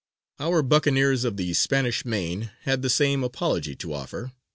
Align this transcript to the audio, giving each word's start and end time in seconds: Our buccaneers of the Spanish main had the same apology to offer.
Our 0.39 0.63
buccaneers 0.63 1.25
of 1.25 1.37
the 1.37 1.53
Spanish 1.53 2.05
main 2.05 2.49
had 2.61 2.81
the 2.81 2.89
same 2.89 3.23
apology 3.23 3.75
to 3.75 3.93
offer. 3.93 4.31